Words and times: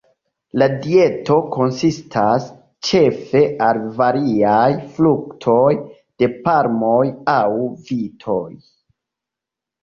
La 0.59 0.67
dieto 0.83 1.35
konsistas 1.55 2.47
ĉefe 2.89 3.41
el 3.65 3.81
variaj 3.99 4.65
fruktoj, 4.95 5.69
de 6.25 6.31
palmoj 6.49 7.05
aŭ 7.35 7.39
vitoj. 7.93 8.43